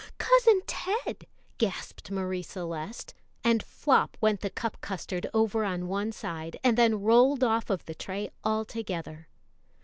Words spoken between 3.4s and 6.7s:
and flop went the cup custard over on one side,